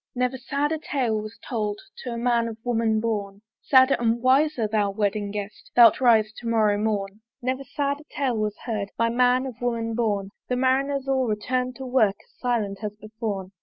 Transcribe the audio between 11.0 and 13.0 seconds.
all return'd to work As silent as